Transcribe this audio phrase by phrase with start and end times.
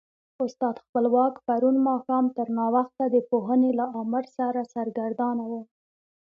[0.45, 5.53] استاد خپلواک پرون ماښام تر ناوخته د پوهنې له امر سره سرګردانه و.